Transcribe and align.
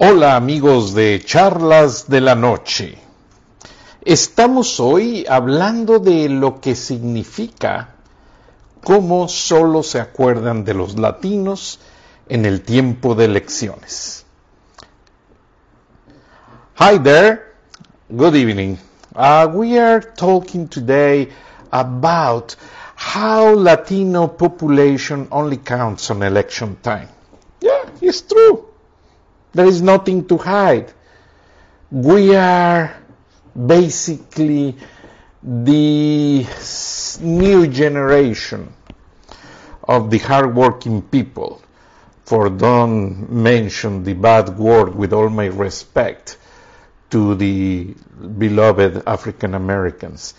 Hola 0.00 0.36
amigos 0.36 0.94
de 0.94 1.20
Charlas 1.24 2.08
de 2.08 2.20
la 2.20 2.36
Noche. 2.36 2.96
Estamos 4.04 4.78
hoy 4.78 5.26
hablando 5.28 5.98
de 5.98 6.28
lo 6.28 6.60
que 6.60 6.76
significa 6.76 7.96
cómo 8.84 9.26
solo 9.26 9.82
se 9.82 9.98
acuerdan 9.98 10.64
de 10.64 10.74
los 10.74 10.96
latinos 10.96 11.80
en 12.28 12.46
el 12.46 12.62
tiempo 12.62 13.16
de 13.16 13.24
elecciones. 13.24 14.24
Hi 16.78 16.96
there, 17.02 17.42
good 18.08 18.36
evening. 18.36 18.78
Uh, 19.16 19.50
we 19.52 19.80
are 19.80 20.00
talking 20.16 20.68
today 20.68 21.28
about 21.72 22.54
how 22.94 23.52
Latino 23.52 24.28
population 24.28 25.26
only 25.32 25.56
counts 25.56 26.08
on 26.12 26.22
election 26.22 26.76
time. 26.82 27.08
Yeah, 27.60 27.84
it's 28.00 28.22
true. 28.22 28.67
There 29.52 29.66
is 29.66 29.80
nothing 29.80 30.26
to 30.28 30.36
hide. 30.36 30.92
We 31.90 32.34
are 32.36 32.94
basically 33.56 34.76
the 35.42 36.46
new 37.20 37.66
generation 37.66 38.72
of 39.84 40.10
the 40.10 40.18
hardworking 40.18 41.02
people. 41.02 41.62
For 42.26 42.50
don't 42.50 43.32
mention 43.32 44.04
the 44.04 44.12
bad 44.12 44.58
word 44.58 44.94
with 44.94 45.14
all 45.14 45.30
my 45.30 45.46
respect 45.46 46.36
to 47.10 47.34
the 47.34 47.94
beloved 48.36 49.02
African 49.06 49.54
Americans. 49.54 50.34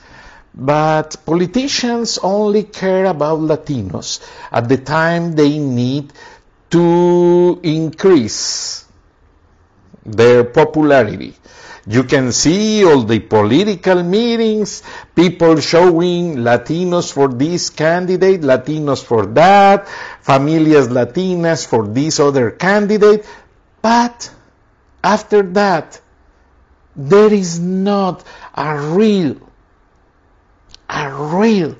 But 0.53 1.15
politicians 1.25 2.19
only 2.21 2.63
care 2.63 3.05
about 3.05 3.39
Latinos 3.39 4.19
at 4.51 4.69
the 4.69 4.77
time 4.77 5.33
they 5.33 5.57
need 5.57 6.13
to 6.69 7.59
increase 7.63 8.85
their 10.05 10.43
popularity. 10.43 11.35
You 11.87 12.03
can 12.03 12.31
see 12.31 12.85
all 12.85 13.01
the 13.01 13.19
political 13.19 14.03
meetings, 14.03 14.83
people 15.15 15.59
showing 15.59 16.35
Latinos 16.37 17.11
for 17.11 17.29
this 17.29 17.71
candidate, 17.71 18.41
Latinos 18.41 19.03
for 19.03 19.25
that, 19.27 19.87
familias 20.21 20.87
Latinas 20.89 21.65
for 21.65 21.87
this 21.87 22.19
other 22.19 22.51
candidate. 22.51 23.25
But 23.81 24.29
after 25.03 25.41
that, 25.41 25.99
there 26.95 27.33
is 27.33 27.59
not 27.59 28.23
a 28.53 28.77
real, 28.77 29.37
a 30.89 31.11
real 31.11 31.75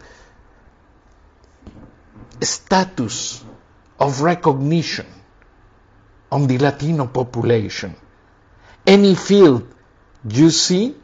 status 2.42 3.44
of 4.00 4.22
recognition 4.22 5.06
on 6.32 6.48
the 6.48 6.58
Latino 6.58 7.06
population 7.06 7.96
any 8.90 9.14
field 9.14 9.68
you 10.28 10.50
see 10.50 10.96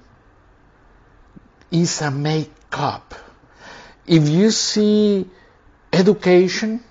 is 1.72 2.02
a 2.02 2.10
makeup. 2.10 3.14
If 4.08 4.28
you 4.28 4.50
see 4.50 5.30
education, 5.94 6.84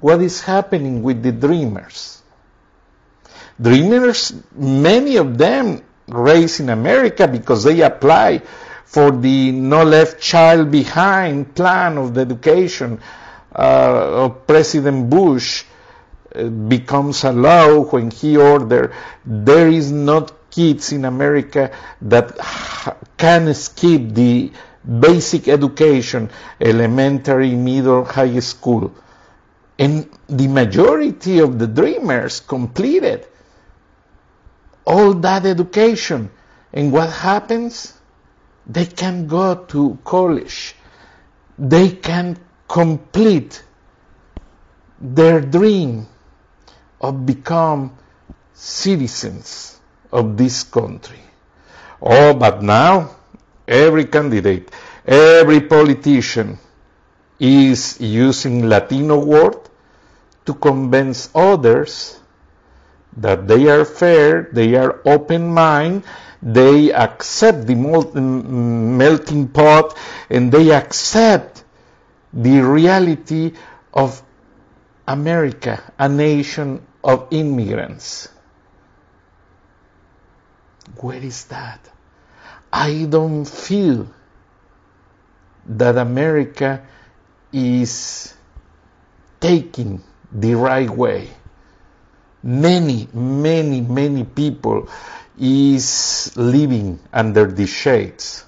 what 0.00 0.22
is 0.22 0.40
happening 0.40 1.02
with 1.02 1.22
the 1.22 1.32
dreamers? 1.32 2.22
Dreamers, 3.60 4.32
many 4.56 5.16
of 5.16 5.36
them 5.36 5.82
raised 6.08 6.60
in 6.60 6.70
America 6.70 7.28
because 7.28 7.64
they 7.64 7.82
apply 7.82 8.38
for 8.86 9.10
the 9.10 9.52
no 9.52 9.84
left 9.84 10.20
child 10.20 10.70
behind 10.70 11.54
plan 11.54 11.98
of 11.98 12.14
the 12.14 12.22
education 12.22 13.00
uh, 13.54 14.24
of 14.24 14.46
President 14.46 15.10
Bush 15.10 15.64
becomes 16.68 17.24
a 17.24 17.32
law 17.32 17.80
when 17.84 18.10
he 18.10 18.36
ordered 18.36 18.92
there 19.24 19.68
is 19.68 19.92
not 19.92 20.32
kids 20.50 20.92
in 20.92 21.04
America 21.04 21.70
that 22.00 22.36
can 23.16 23.52
skip 23.54 24.14
the 24.14 24.52
basic 25.00 25.48
education, 25.48 26.30
elementary, 26.60 27.54
middle, 27.54 28.04
high 28.04 28.38
school. 28.40 28.92
And 29.78 30.08
the 30.28 30.48
majority 30.48 31.38
of 31.38 31.58
the 31.58 31.66
dreamers 31.66 32.40
completed 32.40 33.26
all 34.84 35.14
that 35.14 35.46
education. 35.46 36.30
And 36.72 36.92
what 36.92 37.10
happens? 37.10 37.98
They 38.66 38.86
can 38.86 39.26
go 39.26 39.54
to 39.54 39.98
college. 40.04 40.74
They 41.58 41.90
can 41.90 42.38
complete 42.68 43.62
their 45.00 45.40
dream 45.40 46.06
of 47.02 47.26
become 47.26 47.96
citizens 48.54 49.80
of 50.12 50.36
this 50.36 50.62
country. 50.62 51.18
Oh, 52.00 52.32
but 52.34 52.62
now 52.62 53.16
every 53.66 54.06
candidate, 54.06 54.70
every 55.04 55.60
politician 55.60 56.58
is 57.38 58.00
using 58.00 58.68
Latino 58.68 59.18
word 59.24 59.58
to 60.46 60.54
convince 60.54 61.28
others 61.34 62.18
that 63.16 63.46
they 63.46 63.68
are 63.68 63.84
fair, 63.84 64.48
they 64.52 64.74
are 64.74 65.00
open 65.04 65.52
mind, 65.52 66.04
they 66.42 66.92
accept 66.92 67.66
the 67.66 67.74
melting 67.74 69.48
pot, 69.48 69.96
and 70.30 70.50
they 70.50 70.72
accept 70.72 71.64
the 72.32 72.60
reality 72.60 73.52
of 73.92 74.22
America, 75.06 75.82
a 75.98 76.08
nation 76.08 76.84
of 77.04 77.28
immigrants. 77.30 78.28
Where 81.00 81.22
is 81.22 81.46
that? 81.46 81.88
I 82.72 83.06
don't 83.08 83.44
feel 83.44 84.08
that 85.66 85.96
America 85.98 86.84
is 87.52 88.34
taking 89.40 90.02
the 90.32 90.54
right 90.54 90.88
way. 90.88 91.28
Many, 92.42 93.08
many, 93.12 93.80
many 93.80 94.24
people 94.24 94.88
is 95.38 96.32
living 96.36 96.98
under 97.12 97.46
the 97.46 97.66
shades. 97.66 98.44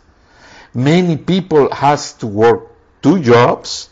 Many 0.73 1.17
people 1.17 1.73
has 1.73 2.15
to 2.15 2.27
work 2.27 2.69
two 3.03 3.21
jobs 3.21 3.91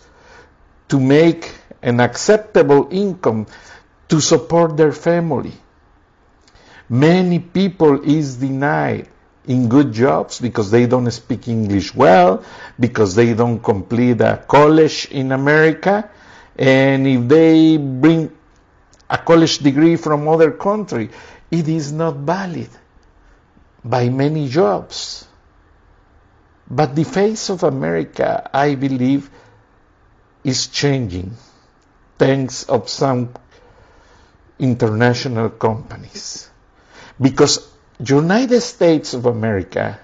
to 0.89 0.99
make 0.99 1.53
an 1.83 2.01
acceptable 2.01 2.89
income 2.91 3.47
to 4.13 4.21
support 4.21 4.77
their 4.77 4.93
family. 4.93 5.55
Many 6.91 7.39
people 7.39 8.03
is 8.05 8.37
denied 8.37 9.09
in 9.47 9.71
good 9.71 9.91
jobs 9.91 10.39
because 10.39 10.71
they 10.71 10.85
don't 10.85 11.11
speak 11.11 11.49
English 11.49 11.95
well, 11.95 12.45
because 12.79 13.15
they 13.15 13.33
don't 13.33 13.61
complete 13.61 14.21
a 14.21 14.45
college 14.47 15.09
in 15.11 15.33
America, 15.33 16.11
and 16.59 17.07
if 17.07 17.27
they 17.27 17.79
bring 17.79 18.31
a 19.09 19.17
college 19.17 19.61
degree 19.61 19.97
from 19.97 20.29
other 20.29 20.51
country, 20.51 21.09
it 21.51 21.67
is 21.67 21.91
not 21.91 22.17
valid 22.17 22.69
by 23.83 24.11
many 24.11 24.47
jobs. 24.47 25.27
But 26.69 26.95
the 26.95 27.05
face 27.05 27.49
of 27.49 27.63
America, 27.63 28.51
I 28.53 28.75
believe, 28.75 29.31
is 30.45 30.67
changing 30.67 31.33
thanks 32.19 32.65
of 32.65 32.91
some 32.91 33.33
international 34.63 35.51
companies. 35.51 36.49
Because 37.21 37.69
United 37.99 38.61
States 38.63 39.13
of 39.13 39.27
America 39.27 39.99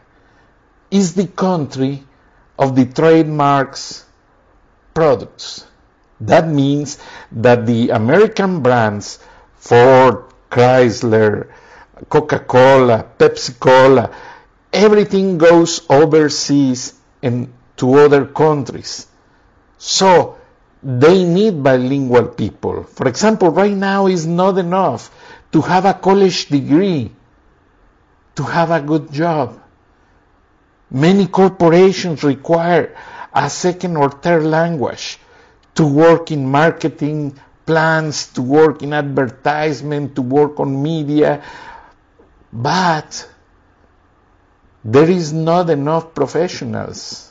is 0.90 1.14
the 1.14 1.26
country 1.28 2.02
of 2.58 2.74
the 2.74 2.84
trademarks 2.84 4.04
products. 4.92 5.64
That 6.20 6.48
means 6.48 6.98
that 7.32 7.66
the 7.66 7.90
American 7.90 8.60
brands 8.62 9.20
Ford, 9.56 10.24
Chrysler, 10.50 11.52
Coca-Cola, 12.08 13.06
Pepsi-Cola, 13.18 14.10
everything 14.72 15.38
goes 15.38 15.82
overseas 15.88 16.94
and 17.22 17.52
to 17.76 17.94
other 17.94 18.26
countries. 18.26 19.06
So 19.78 20.37
they 20.82 21.24
need 21.24 21.62
bilingual 21.62 22.26
people. 22.26 22.84
For 22.84 23.08
example, 23.08 23.50
right 23.50 23.76
now 23.76 24.06
is 24.06 24.26
not 24.26 24.58
enough 24.58 25.10
to 25.52 25.60
have 25.62 25.84
a 25.84 25.94
college 25.94 26.46
degree, 26.46 27.10
to 28.36 28.42
have 28.44 28.70
a 28.70 28.80
good 28.80 29.12
job. 29.12 29.60
Many 30.90 31.26
corporations 31.26 32.22
require 32.22 32.96
a 33.32 33.50
second 33.50 33.96
or 33.96 34.10
third 34.10 34.44
language 34.44 35.18
to 35.74 35.86
work 35.86 36.30
in 36.30 36.46
marketing 36.46 37.38
plans, 37.66 38.28
to 38.32 38.42
work 38.42 38.82
in 38.82 38.92
advertisement, 38.92 40.14
to 40.16 40.22
work 40.22 40.58
on 40.60 40.82
media. 40.82 41.42
But 42.52 43.28
there 44.84 45.10
is 45.10 45.32
not 45.32 45.68
enough 45.68 46.14
professionals 46.14 47.27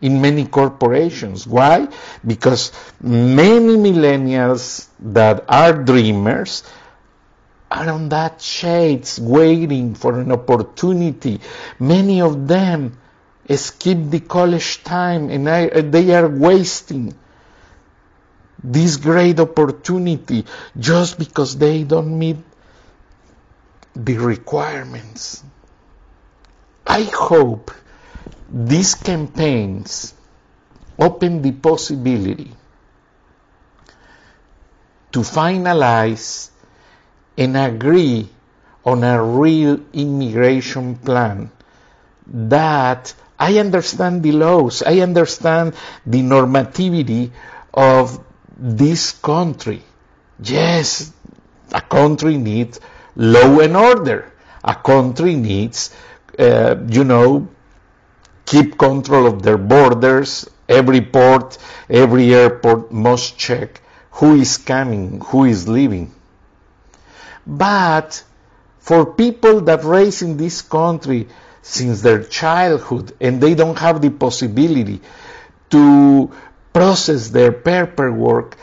in 0.00 0.20
many 0.20 0.46
corporations. 0.46 1.46
Why? 1.46 1.88
Because 2.26 2.72
many 3.00 3.76
millennials 3.76 4.88
that 5.00 5.44
are 5.48 5.72
dreamers 5.72 6.62
are 7.70 7.88
on 7.88 8.08
that 8.08 8.42
shades 8.42 9.20
waiting 9.20 9.94
for 9.94 10.18
an 10.18 10.32
opportunity. 10.32 11.40
Many 11.78 12.20
of 12.20 12.48
them 12.48 12.98
skip 13.56 13.98
the 14.10 14.20
college 14.20 14.82
time 14.84 15.30
and 15.30 15.48
I, 15.48 15.68
uh, 15.68 15.82
they 15.82 16.14
are 16.14 16.28
wasting 16.28 17.14
this 18.62 18.96
great 18.96 19.40
opportunity 19.40 20.44
just 20.78 21.18
because 21.18 21.56
they 21.56 21.84
don't 21.84 22.18
meet 22.18 22.36
the 23.94 24.18
requirements. 24.18 25.42
I 26.86 27.02
hope 27.02 27.70
these 28.52 28.94
campaigns 28.94 30.14
open 30.98 31.42
the 31.42 31.52
possibility 31.52 32.52
to 35.12 35.20
finalize 35.20 36.50
and 37.38 37.56
agree 37.56 38.28
on 38.84 39.04
a 39.04 39.22
real 39.22 39.78
immigration 39.92 40.96
plan 40.96 41.50
that 42.26 43.12
I 43.38 43.58
understand 43.58 44.22
the 44.22 44.32
laws, 44.32 44.82
I 44.82 45.00
understand 45.00 45.74
the 46.06 46.20
normativity 46.22 47.30
of 47.72 48.22
this 48.58 49.12
country. 49.12 49.82
Yes, 50.42 51.12
a 51.72 51.80
country 51.80 52.36
needs 52.36 52.80
law 53.16 53.60
and 53.60 53.76
order. 53.76 54.32
A 54.62 54.74
country 54.74 55.36
needs, 55.36 55.90
uh, 56.38 56.76
you 56.88 57.04
know, 57.04 57.48
keep 58.50 58.76
control 58.76 59.26
of 59.28 59.42
their 59.42 59.56
borders. 59.56 60.50
Every 60.68 61.00
port, 61.00 61.56
every 61.88 62.34
airport 62.34 62.90
must 62.90 63.38
check 63.38 63.80
who 64.18 64.34
is 64.34 64.58
coming, 64.58 65.20
who 65.20 65.44
is 65.44 65.68
leaving. 65.68 66.12
But 67.46 68.24
for 68.80 69.06
people 69.06 69.60
that 69.62 69.84
raise 69.84 70.22
in 70.22 70.36
this 70.36 70.62
country 70.62 71.28
since 71.62 72.02
their 72.02 72.24
childhood 72.24 73.12
and 73.20 73.40
they 73.40 73.54
don't 73.54 73.78
have 73.78 74.02
the 74.02 74.10
possibility 74.10 75.00
to 75.70 76.32
process 76.72 77.28
their 77.28 77.52
paperwork, 77.52 78.56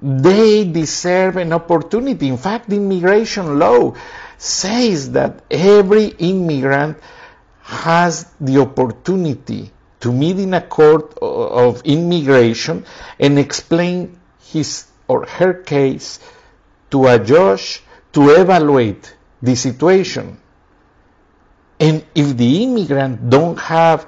they 0.00 0.64
deserve 0.64 1.36
an 1.36 1.52
opportunity. 1.52 2.28
In 2.28 2.38
fact, 2.38 2.70
the 2.70 2.76
immigration 2.76 3.58
law 3.58 3.94
says 4.38 5.12
that 5.12 5.42
every 5.50 6.06
immigrant 6.06 6.96
has 7.66 8.30
the 8.40 8.60
opportunity 8.60 9.70
to 9.98 10.12
meet 10.12 10.38
in 10.38 10.54
a 10.54 10.60
court 10.60 11.18
of 11.20 11.82
immigration 11.84 12.84
and 13.18 13.38
explain 13.40 14.16
his 14.52 14.86
or 15.08 15.26
her 15.26 15.52
case 15.52 16.20
to 16.92 17.08
a 17.08 17.18
judge 17.18 17.82
to 18.12 18.30
evaluate 18.30 19.16
the 19.42 19.56
situation. 19.56 20.38
And 21.80 22.04
if 22.14 22.36
the 22.36 22.62
immigrant 22.62 23.28
don't 23.28 23.58
have 23.58 24.06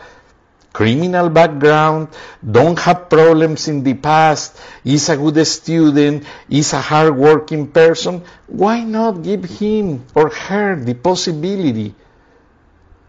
criminal 0.73 1.29
background, 1.29 2.09
don't 2.49 2.79
have 2.79 3.11
problems 3.11 3.67
in 3.67 3.83
the 3.83 3.95
past, 3.95 4.57
is 4.85 5.09
a 5.09 5.17
good 5.17 5.45
student, 5.45 6.25
is 6.49 6.73
a 6.73 6.81
hardworking 6.81 7.67
person, 7.73 8.23
why 8.47 8.85
not 8.85 9.23
give 9.23 9.43
him 9.45 10.05
or 10.15 10.31
her 10.31 10.77
the 10.77 10.95
possibility 10.95 11.93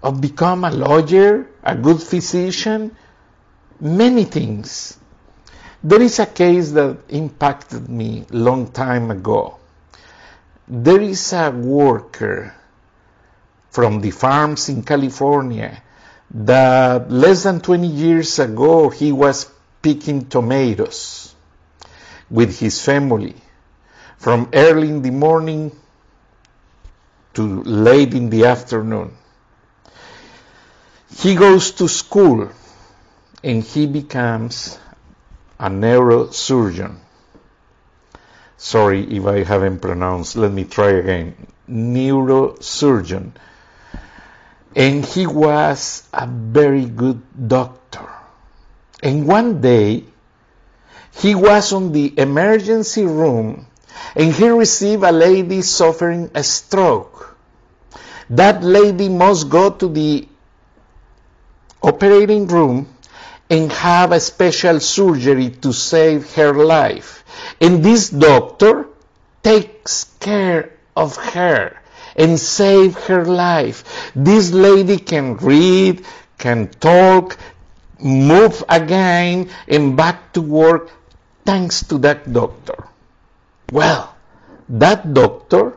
of 0.01 0.21
become 0.21 0.63
a 0.63 0.71
lawyer, 0.71 1.47
a 1.63 1.75
good 1.75 2.01
physician, 2.01 2.95
many 3.79 4.23
things. 4.23 4.97
There 5.83 6.01
is 6.01 6.19
a 6.19 6.25
case 6.25 6.71
that 6.71 6.97
impacted 7.09 7.89
me 7.89 8.25
long 8.31 8.71
time 8.71 9.11
ago. 9.11 9.57
There 10.67 11.01
is 11.01 11.33
a 11.33 11.51
worker 11.51 12.53
from 13.71 14.01
the 14.01 14.11
farms 14.11 14.69
in 14.69 14.83
California 14.83 15.81
that 16.31 17.09
less 17.11 17.43
than 17.43 17.59
20 17.59 17.87
years 17.87 18.39
ago 18.39 18.89
he 18.89 19.11
was 19.11 19.49
picking 19.81 20.25
tomatoes 20.27 21.33
with 22.29 22.59
his 22.59 22.83
family 22.83 23.35
from 24.17 24.49
early 24.53 24.89
in 24.89 25.01
the 25.01 25.11
morning 25.11 25.71
to 27.33 27.63
late 27.63 28.13
in 28.13 28.29
the 28.29 28.45
afternoon. 28.45 29.15
He 31.17 31.35
goes 31.35 31.71
to 31.71 31.87
school 31.87 32.49
and 33.43 33.63
he 33.63 33.87
becomes 33.87 34.77
a 35.59 35.69
neurosurgeon. 35.69 36.97
Sorry 38.57 39.03
if 39.17 39.25
I 39.25 39.43
haven't 39.43 39.79
pronounced, 39.79 40.35
let 40.35 40.51
me 40.51 40.65
try 40.65 40.91
again. 40.91 41.35
Neurosurgeon. 41.69 43.31
And 44.75 45.03
he 45.03 45.25
was 45.25 46.03
a 46.13 46.27
very 46.27 46.85
good 46.85 47.21
doctor. 47.47 48.07
And 49.01 49.27
one 49.27 49.61
day, 49.61 50.03
he 51.11 51.35
was 51.35 51.73
on 51.73 51.91
the 51.91 52.13
emergency 52.17 53.03
room 53.03 53.65
and 54.15 54.31
he 54.31 54.47
received 54.49 55.03
a 55.03 55.11
lady 55.11 55.61
suffering 55.61 56.29
a 56.35 56.43
stroke. 56.43 57.37
That 58.29 58.63
lady 58.63 59.09
must 59.09 59.49
go 59.49 59.71
to 59.71 59.87
the 59.89 60.28
operating 61.81 62.47
room 62.47 62.87
and 63.49 63.71
have 63.71 64.11
a 64.11 64.19
special 64.19 64.79
surgery 64.79 65.49
to 65.49 65.73
save 65.73 66.33
her 66.35 66.53
life. 66.53 67.23
And 67.59 67.83
this 67.83 68.09
doctor 68.09 68.87
takes 69.43 70.05
care 70.19 70.73
of 70.95 71.15
her 71.15 71.77
and 72.15 72.39
save 72.39 72.95
her 73.07 73.25
life. 73.25 74.11
This 74.15 74.51
lady 74.51 74.97
can 74.97 75.37
read, 75.37 76.05
can 76.37 76.67
talk, 76.69 77.37
move 77.99 78.63
again 78.69 79.49
and 79.67 79.95
back 79.97 80.33
to 80.33 80.41
work 80.41 80.91
thanks 81.45 81.83
to 81.87 81.97
that 81.99 82.31
doctor. 82.31 82.87
Well, 83.71 84.15
that 84.69 85.13
doctor 85.13 85.73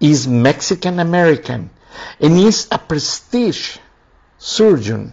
is 0.00 0.28
Mexican 0.28 1.00
American 1.00 1.70
and 2.20 2.38
is 2.38 2.68
a 2.70 2.78
prestige 2.78 3.78
surgeon 4.38 5.12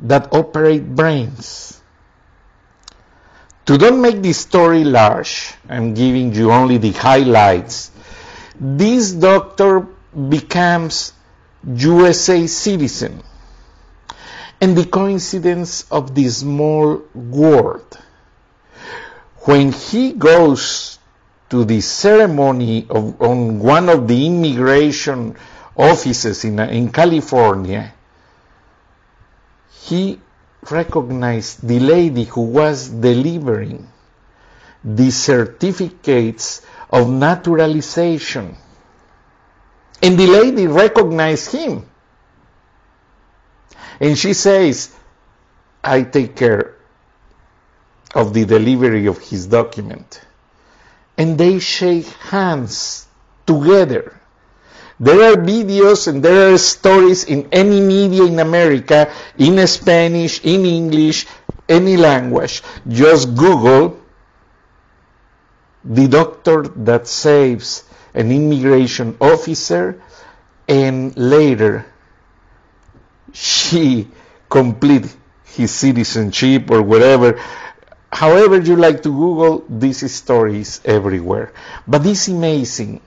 that 0.00 0.32
operate 0.32 0.86
brains. 0.94 1.80
To 3.66 3.76
don't 3.76 4.00
make 4.00 4.22
the 4.22 4.32
story 4.32 4.84
large, 4.84 5.52
I'm 5.68 5.92
giving 5.92 6.32
you 6.32 6.50
only 6.50 6.78
the 6.78 6.92
highlights. 6.92 7.90
This 8.58 9.12
doctor 9.12 9.80
becomes 10.28 11.12
USA 11.66 12.46
citizen. 12.46 13.22
And 14.60 14.76
the 14.76 14.86
coincidence 14.86 15.84
of 15.90 16.14
the 16.14 16.28
small 16.28 17.02
world. 17.14 17.98
When 19.42 19.72
he 19.72 20.12
goes 20.12 20.98
to 21.50 21.64
the 21.64 21.80
ceremony 21.80 22.86
of, 22.90 23.20
on 23.20 23.58
one 23.60 23.88
of 23.88 24.08
the 24.08 24.26
immigration 24.26 25.36
offices 25.78 26.44
in, 26.44 26.58
uh, 26.58 26.66
in 26.66 26.90
California, 26.90 27.94
he 29.70 30.20
recognized 30.70 31.66
the 31.66 31.78
lady 31.78 32.24
who 32.24 32.42
was 32.42 32.88
delivering 32.88 33.88
the 34.84 35.10
certificates 35.10 36.62
of 36.90 37.08
naturalization. 37.08 38.56
And 40.02 40.18
the 40.18 40.26
lady 40.26 40.66
recognized 40.66 41.52
him. 41.52 41.88
And 44.00 44.18
she 44.18 44.34
says, 44.34 44.94
I 45.82 46.02
take 46.02 46.36
care 46.36 46.76
of 48.14 48.32
the 48.34 48.44
delivery 48.44 49.06
of 49.06 49.18
his 49.18 49.46
document. 49.46 50.20
And 51.16 51.36
they 51.36 51.58
shake 51.58 52.06
hands 52.06 53.06
together. 53.46 54.17
There 55.00 55.32
are 55.32 55.36
videos 55.36 56.08
and 56.08 56.22
there 56.22 56.52
are 56.52 56.58
stories 56.58 57.24
in 57.24 57.48
any 57.52 57.80
media 57.80 58.24
in 58.24 58.38
America, 58.40 59.12
in 59.38 59.64
Spanish, 59.66 60.44
in 60.44 60.66
English, 60.66 61.26
any 61.68 61.96
language. 61.96 62.62
Just 62.88 63.34
Google 63.36 64.00
the 65.84 66.08
doctor 66.08 66.62
that 66.82 67.06
saves 67.06 67.84
an 68.12 68.32
immigration 68.32 69.16
officer 69.20 70.02
and 70.66 71.16
later 71.16 71.86
she 73.32 74.08
complete 74.50 75.06
his 75.44 75.70
citizenship 75.70 76.70
or 76.70 76.82
whatever. 76.82 77.40
However 78.10 78.60
you 78.60 78.74
like 78.74 79.02
to 79.04 79.10
Google, 79.10 79.64
this 79.68 80.00
story 80.12 80.60
is 80.60 80.80
everywhere. 80.84 81.52
But 81.86 82.04
it's 82.04 82.26
amazing 82.26 83.00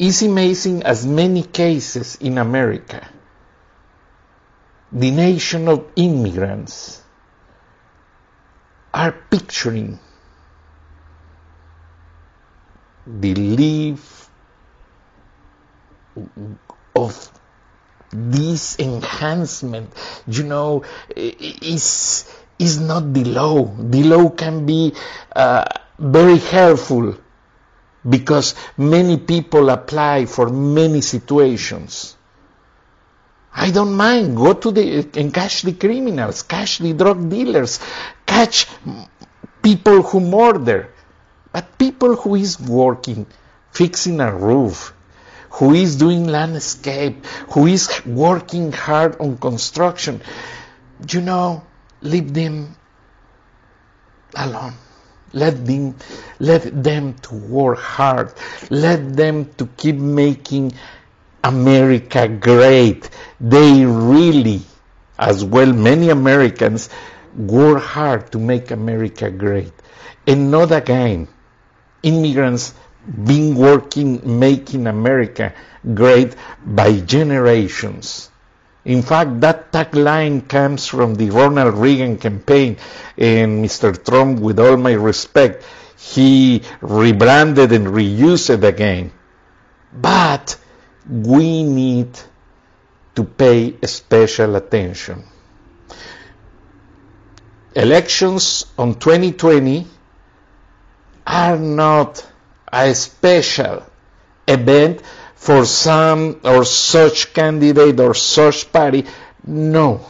is 0.00 0.22
amazing 0.22 0.82
as 0.82 1.06
many 1.06 1.42
cases 1.42 2.16
in 2.16 2.38
America. 2.38 3.06
The 4.90 5.10
nation 5.10 5.68
of 5.68 5.84
immigrants 5.94 7.02
are 8.94 9.12
picturing 9.12 10.00
the 13.06 13.34
leaf 13.34 14.30
of 16.96 17.30
this 18.10 18.78
enhancement, 18.78 19.92
you 20.26 20.44
know, 20.44 20.82
is 21.14 22.24
is 22.58 22.80
not 22.80 23.12
the 23.12 23.24
law. 23.24 23.64
The 23.78 24.02
law 24.04 24.30
can 24.30 24.64
be 24.64 24.94
uh, 25.36 25.64
very 25.98 26.38
helpful 26.38 27.16
because 28.08 28.54
many 28.76 29.18
people 29.18 29.70
apply 29.70 30.26
for 30.26 30.48
many 30.48 31.00
situations. 31.00 32.16
I 33.52 33.70
don't 33.70 33.94
mind. 33.94 34.36
Go 34.36 34.54
to 34.54 34.70
the 34.70 35.08
and 35.14 35.34
catch 35.34 35.62
the 35.62 35.72
criminals, 35.72 36.42
catch 36.42 36.78
the 36.78 36.92
drug 36.92 37.28
dealers, 37.28 37.80
catch 38.24 38.66
people 39.62 40.02
who 40.02 40.20
murder. 40.20 40.92
But 41.52 41.76
people 41.78 42.14
who 42.14 42.36
is 42.36 42.60
working, 42.60 43.26
fixing 43.72 44.20
a 44.20 44.34
roof, 44.34 44.94
who 45.50 45.74
is 45.74 45.96
doing 45.96 46.28
landscape, 46.28 47.26
who 47.52 47.66
is 47.66 47.90
working 48.06 48.70
hard 48.70 49.20
on 49.20 49.36
construction, 49.36 50.22
you 51.08 51.20
know, 51.20 51.64
leave 52.02 52.32
them 52.32 52.76
alone. 54.36 54.74
Let 55.32 55.64
them, 55.64 55.94
let 56.38 56.82
them 56.82 57.14
to 57.22 57.34
work 57.34 57.78
hard. 57.78 58.32
Let 58.68 59.16
them 59.16 59.50
to 59.58 59.66
keep 59.76 59.96
making 59.96 60.72
America 61.44 62.28
great. 62.28 63.08
They 63.40 63.84
really, 63.84 64.62
as 65.18 65.44
well, 65.44 65.72
many 65.72 66.10
Americans 66.10 66.90
work 67.36 67.82
hard 67.82 68.32
to 68.32 68.38
make 68.38 68.70
America 68.70 69.30
great. 69.30 69.72
And 70.26 70.50
not 70.50 70.72
again, 70.72 71.28
immigrants 72.02 72.74
been 73.24 73.54
working 73.54 74.38
making 74.38 74.86
America 74.86 75.54
great 75.94 76.36
by 76.64 77.00
generations. 77.00 78.29
In 78.90 79.02
fact, 79.02 79.40
that 79.40 79.70
tagline 79.70 80.48
comes 80.48 80.88
from 80.88 81.14
the 81.14 81.30
Ronald 81.30 81.76
Reagan 81.76 82.18
campaign, 82.18 82.76
and 83.16 83.64
Mr. 83.64 83.94
Trump, 84.04 84.40
with 84.40 84.58
all 84.58 84.76
my 84.76 84.94
respect, 84.94 85.62
he 85.96 86.64
rebranded 86.80 87.70
and 87.70 87.86
reused 87.86 88.50
it 88.50 88.64
again. 88.64 89.12
But 89.92 90.56
we 91.08 91.62
need 91.62 92.18
to 93.14 93.22
pay 93.22 93.76
special 93.86 94.56
attention. 94.56 95.22
Elections 97.76 98.66
on 98.76 98.98
2020 98.98 99.86
are 101.28 101.58
not 101.58 102.26
a 102.72 102.92
special 102.96 103.84
event 104.48 105.00
for 105.40 105.64
some 105.64 106.38
or 106.44 106.66
such 106.66 107.32
candidate 107.32 107.98
or 107.98 108.12
such 108.12 108.70
party. 108.70 109.06
No. 109.46 110.04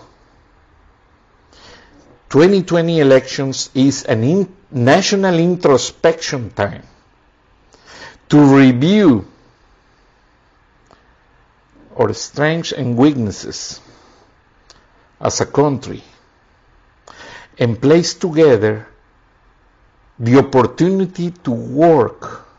2020 2.30 2.98
elections 2.98 3.70
is 3.72 4.04
a 4.06 4.18
in 4.18 4.52
national 4.72 5.38
introspection 5.38 6.50
time 6.50 6.82
to 8.28 8.40
review 8.40 9.24
our 11.96 12.12
strengths 12.12 12.72
and 12.72 12.96
weaknesses 12.96 13.80
as 15.20 15.40
a 15.40 15.46
country 15.46 16.02
and 17.56 17.80
place 17.80 18.14
together 18.14 18.88
the 20.18 20.38
opportunity 20.38 21.30
to 21.30 21.52
work 21.52 22.49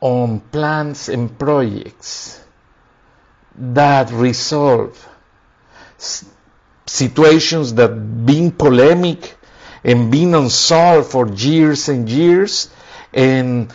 on 0.00 0.40
plans 0.40 1.08
and 1.08 1.38
projects 1.38 2.40
that 3.56 4.10
resolve 4.12 5.08
situations 6.86 7.74
that 7.74 7.88
been 8.26 8.50
polemic 8.52 9.36
and 9.84 10.10
been 10.10 10.34
unsolved 10.34 11.10
for 11.10 11.28
years 11.28 11.88
and 11.88 12.08
years 12.08 12.70
and 13.12 13.72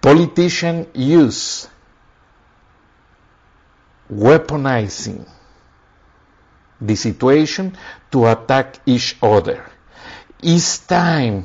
politicians 0.00 0.86
use 0.94 1.68
weaponizing 4.12 5.26
the 6.80 6.96
situation 6.96 7.76
to 8.10 8.26
attack 8.26 8.80
each 8.86 9.16
other. 9.22 9.64
It's 10.42 10.78
time 10.78 11.44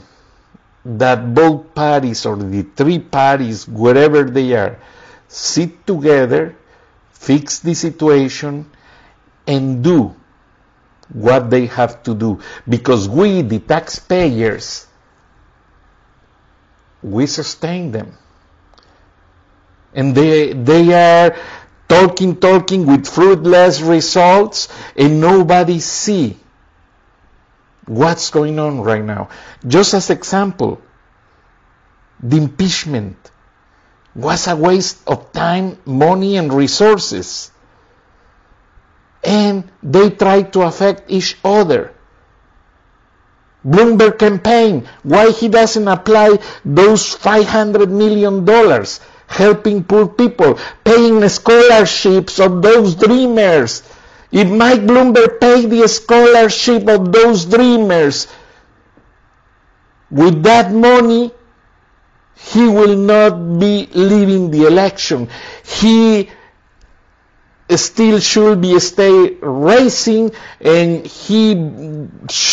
that 0.85 1.33
both 1.33 1.73
parties 1.73 2.25
or 2.25 2.35
the 2.37 2.61
three 2.61 2.99
parties, 2.99 3.67
wherever 3.67 4.23
they 4.23 4.53
are, 4.53 4.79
sit 5.27 5.85
together, 5.87 6.55
fix 7.11 7.59
the 7.59 7.73
situation, 7.73 8.69
and 9.47 9.83
do 9.83 10.15
what 11.09 11.49
they 11.49 11.65
have 11.65 12.03
to 12.03 12.13
do. 12.13 12.39
Because 12.69 13.09
we, 13.09 13.41
the 13.41 13.59
taxpayers, 13.59 14.85
we 17.01 17.25
sustain 17.25 17.91
them. 17.91 18.15
And 19.93 20.13
they, 20.13 20.53
they 20.53 20.93
are 20.93 21.35
talking, 21.87 22.35
talking 22.35 22.85
with 22.85 23.07
fruitless 23.07 23.81
results, 23.81 24.69
and 24.95 25.19
nobody 25.19 25.79
see 25.79 26.37
what's 27.85 28.29
going 28.29 28.59
on 28.59 28.81
right 28.81 29.03
now. 29.03 29.29
Just 29.67 29.93
as 29.93 30.09
example, 30.09 30.81
the 32.21 32.37
impeachment 32.37 33.17
was 34.15 34.47
a 34.47 34.55
waste 34.55 34.99
of 35.07 35.31
time, 35.33 35.77
money, 35.85 36.37
and 36.37 36.53
resources. 36.53 37.51
And 39.23 39.69
they 39.83 40.09
tried 40.11 40.53
to 40.53 40.61
affect 40.61 41.11
each 41.11 41.37
other. 41.43 41.93
Bloomberg 43.65 44.19
campaign, 44.19 44.87
why 45.01 45.31
he 45.31 45.49
doesn't 45.49 45.87
apply 45.87 46.37
those 46.63 47.13
500 47.15 47.89
million 47.89 48.45
dollars 48.45 48.99
helping 49.27 49.83
poor 49.83 50.07
people, 50.07 50.59
paying 50.83 51.27
scholarships 51.29 52.39
of 52.39 52.61
those 52.61 52.93
dreamers 52.93 53.81
if 54.31 54.49
Mike 54.49 54.81
Bloomberg 54.81 55.39
paid 55.39 55.69
the 55.69 55.87
scholarship 55.87 56.87
of 56.87 57.11
those 57.11 57.45
dreamers, 57.45 58.27
with 60.09 60.43
that 60.43 60.71
money, 60.71 61.31
he 62.35 62.67
will 62.67 62.95
not 62.97 63.59
be 63.59 63.87
leaving 63.93 64.51
the 64.51 64.65
election. 64.67 65.29
He 65.63 66.29
still 67.75 68.19
should 68.19 68.61
be 68.61 68.79
stay 68.79 69.37
racing 69.41 70.31
and 70.61 71.05
he, 71.05 71.51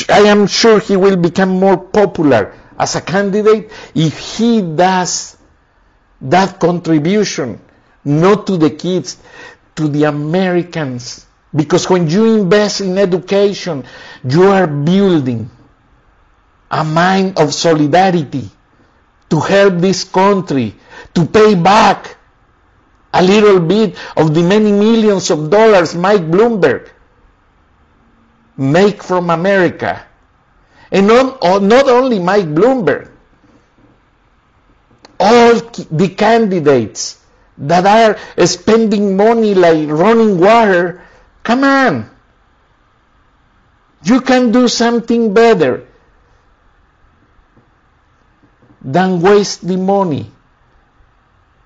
I 0.08 0.20
am 0.20 0.46
sure 0.46 0.80
he 0.80 0.96
will 0.96 1.16
become 1.16 1.50
more 1.60 1.76
popular 1.76 2.54
as 2.78 2.96
a 2.96 3.00
candidate 3.02 3.70
if 3.94 4.18
he 4.18 4.62
does 4.62 5.36
that 6.22 6.58
contribution, 6.58 7.60
not 8.04 8.46
to 8.46 8.56
the 8.56 8.70
kids, 8.70 9.18
to 9.76 9.88
the 9.88 10.04
Americans 10.04 11.26
because 11.54 11.88
when 11.88 12.08
you 12.08 12.40
invest 12.40 12.80
in 12.80 12.96
education, 12.98 13.84
you 14.24 14.44
are 14.44 14.66
building 14.66 15.50
a 16.70 16.82
mind 16.84 17.38
of 17.38 17.52
solidarity 17.52 18.48
to 19.28 19.40
help 19.40 19.74
this 19.78 20.04
country, 20.04 20.74
to 21.14 21.26
pay 21.26 21.54
back 21.54 22.16
a 23.12 23.22
little 23.22 23.60
bit 23.60 23.96
of 24.16 24.34
the 24.34 24.42
many 24.42 24.72
millions 24.72 25.30
of 25.30 25.50
dollars 25.50 25.94
Mike 25.94 26.22
Bloomberg 26.22 26.88
make 28.56 29.02
from 29.02 29.28
America. 29.30 30.04
And 30.90 31.06
not, 31.06 31.38
oh, 31.42 31.58
not 31.58 31.88
only 31.88 32.18
Mike 32.18 32.46
Bloomberg, 32.46 33.10
all 35.20 35.54
the 35.90 36.08
candidates 36.16 37.20
that 37.58 37.86
are 37.86 38.46
spending 38.46 39.16
money 39.16 39.54
like 39.54 39.88
running 39.88 40.38
water 40.38 41.02
Come 41.42 41.64
on. 41.64 42.10
You 44.04 44.20
can 44.20 44.50
do 44.52 44.68
something 44.68 45.32
better 45.32 45.86
than 48.80 49.20
waste 49.20 49.66
the 49.66 49.76
money 49.76 50.30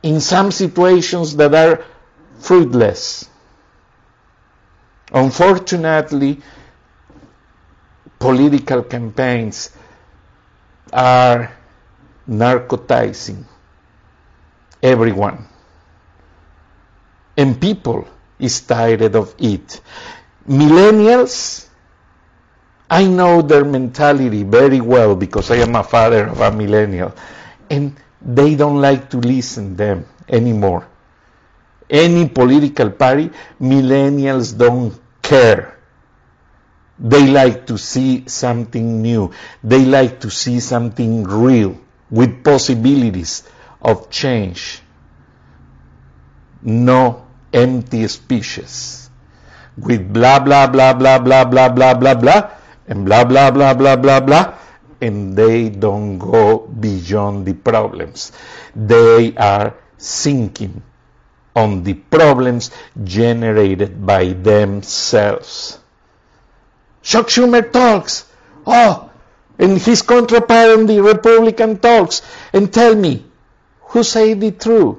in 0.03 0.21
some 0.21 0.51
situations 0.53 1.37
that 1.37 1.55
are 1.55 1.85
fruitless. 2.39 3.29
Unfortunately, 5.13 6.43
political 8.19 8.83
campaigns 8.83 9.71
are 10.93 11.57
narcotizing 12.29 13.45
everyone. 14.83 15.47
And 17.37 17.61
people 17.61 18.07
is 18.39 18.61
tired 18.61 19.15
of 19.17 19.35
it. 19.39 19.81
Millennials, 20.49 21.67
I 22.89 23.07
know 23.07 23.43
their 23.43 23.65
mentality 23.65 24.43
very 24.45 24.81
well 24.81 25.17
because 25.17 25.51
I 25.51 25.57
am 25.57 25.75
a 25.75 25.83
father 25.83 26.27
of 26.29 26.41
a 26.41 26.51
millennial. 26.53 27.15
And 27.71 27.97
they 28.23 28.55
don't 28.55 28.81
like 28.81 29.11
to 29.11 29.19
listen 29.19 29.77
them 29.77 30.07
anymore. 30.29 30.87
Any 31.89 32.29
political 32.29 32.91
party, 32.91 33.31
millennials 33.61 34.57
don't 34.57 34.95
care. 35.23 35.79
They 36.99 37.27
like 37.27 37.67
to 37.67 37.77
see 37.79 38.25
something 38.27 39.03
new. 39.03 39.33
They 39.63 39.85
like 39.85 40.21
to 40.21 40.31
see 40.31 40.61
something 40.61 41.25
real 41.25 41.79
with 42.11 42.43
possibilities 42.43 43.43
of 43.83 44.09
change. 44.11 44.81
No 46.63 47.26
empty 47.53 48.07
speeches 48.09 49.11
with 49.77 50.13
blah, 50.13 50.39
blah, 50.41 50.67
blah, 50.67 50.93
blah, 50.95 51.19
blah, 51.19 51.45
blah, 51.45 51.69
blah, 51.69 51.95
blah, 51.95 52.15
blah, 52.15 52.51
and 52.89 53.05
blah, 53.05 53.25
blah, 53.25 53.51
blah, 53.51 53.75
blah, 53.75 53.97
blah, 53.97 54.21
blah, 54.21 54.55
and 55.01 55.37
they 55.37 55.69
don't 55.69 56.19
go 56.19 56.67
beyond 56.67 57.45
the 57.47 57.55
problems. 57.55 58.33
They 58.75 59.35
are 59.37 59.75
sinking 59.99 60.83
on 61.55 61.83
the 61.83 61.95
problems 61.95 62.71
generated 63.05 64.05
by 64.05 64.33
themselves. 64.33 65.79
Chuck 67.03 67.29
Schumer 67.29 67.71
talks. 67.73 68.27
Oh, 68.67 69.11
and 69.59 69.79
his 69.79 70.03
counterpart 70.03 70.79
on 70.79 70.87
the 70.87 71.01
Republican 71.01 71.79
talks. 71.79 72.21
And 72.53 72.73
tell 72.73 72.95
me, 72.95 73.25
who 73.81 74.03
say 74.03 74.35
the 74.35 74.51
truth? 74.53 74.99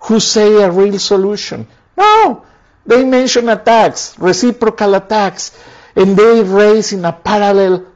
Who 0.00 0.18
say 0.18 0.62
a 0.62 0.70
real 0.70 0.98
solution? 0.98 1.68
No, 1.96 2.44
they 2.86 3.04
mention 3.04 3.48
attacks, 3.48 4.18
reciprocal 4.18 4.94
attacks, 4.94 5.52
and 5.94 6.16
they 6.16 6.42
raise 6.42 6.92
in 6.92 7.04
a 7.04 7.12
parallel 7.12 7.86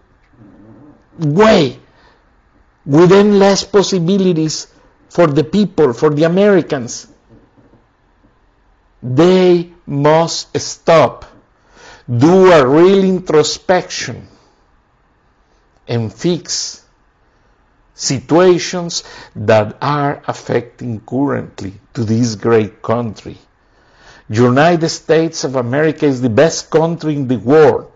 way 1.18 1.78
with 2.84 3.10
endless 3.10 3.64
possibilities 3.64 4.68
for 5.08 5.26
the 5.26 5.42
people, 5.44 5.92
for 5.92 6.10
the 6.10 6.24
Americans. 6.24 7.08
They 9.02 9.72
must 9.86 10.58
stop, 10.60 11.24
do 12.08 12.52
a 12.52 12.66
real 12.66 13.02
introspection, 13.04 14.28
and 15.88 16.12
fix 16.12 16.82
situations 17.94 19.04
that 19.34 19.76
are 19.80 20.22
affecting 20.28 21.00
currently 21.00 21.74
to 21.94 22.04
this 22.04 22.34
great 22.34 22.82
country. 22.82 23.38
United 24.28 24.88
States 24.88 25.44
of 25.44 25.56
America 25.56 26.06
is 26.06 26.20
the 26.20 26.30
best 26.30 26.70
country 26.70 27.14
in 27.14 27.28
the 27.28 27.38
world. 27.38 27.92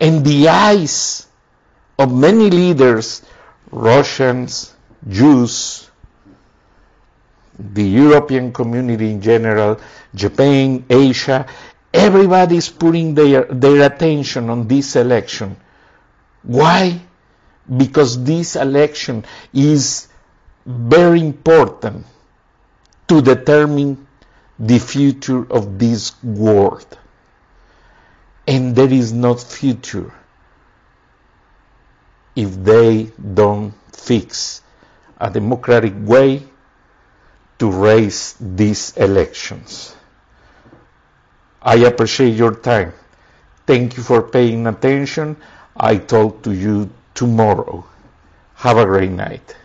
And 0.00 0.24
the 0.24 0.48
eyes 0.48 1.26
of 1.98 2.12
many 2.12 2.48
leaders, 2.48 3.22
Russians, 3.70 4.74
Jews, 5.06 5.90
the 7.58 7.84
European 7.84 8.52
community 8.52 9.10
in 9.10 9.20
general, 9.20 9.78
Japan, 10.14 10.84
Asia, 10.88 11.46
everybody 11.92 12.56
is 12.56 12.70
putting 12.70 13.14
their, 13.14 13.44
their 13.44 13.84
attention 13.86 14.48
on 14.48 14.66
this 14.66 14.96
election. 14.96 15.56
Why? 16.42 17.00
Because 17.76 18.24
this 18.24 18.56
election 18.56 19.24
is 19.52 20.08
very 20.64 21.20
important 21.20 22.06
to 23.08 23.20
determine 23.20 24.06
the 24.60 24.78
future 24.78 25.50
of 25.50 25.78
this 25.78 26.12
world. 26.22 26.86
And 28.46 28.76
there 28.76 28.92
is 28.92 29.12
not 29.12 29.40
future 29.40 30.12
if 32.36 32.62
they 32.62 33.10
don't 33.34 33.72
fix 33.92 34.62
a 35.18 35.30
democratic 35.30 35.94
way 35.96 36.42
to 37.58 37.70
raise 37.70 38.34
these 38.40 38.96
elections. 38.96 39.94
I 41.62 41.76
appreciate 41.76 42.36
your 42.36 42.54
time. 42.54 42.92
Thank 43.66 43.96
you 43.96 44.02
for 44.02 44.22
paying 44.22 44.66
attention. 44.66 45.36
I 45.76 45.96
talk 45.98 46.42
to 46.42 46.52
you 46.52 46.90
tomorrow. 47.14 47.84
Have 48.56 48.78
a 48.78 48.84
great 48.84 49.10
night. 49.10 49.56